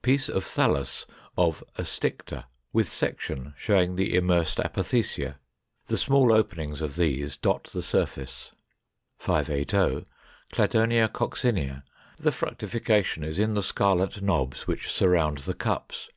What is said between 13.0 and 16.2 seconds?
is in the scarlet knobs, which surround the cups.